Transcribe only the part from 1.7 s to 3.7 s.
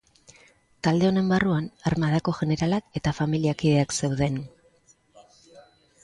armadako jeneralak eta familia